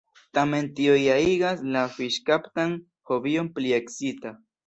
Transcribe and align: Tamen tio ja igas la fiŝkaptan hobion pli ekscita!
Tamen 0.35 0.69
tio 0.79 0.95
ja 1.01 1.17
igas 1.33 1.61
la 1.75 1.83
fiŝkaptan 1.97 2.75
hobion 3.11 3.51
pli 3.59 3.77
ekscita! 3.81 4.35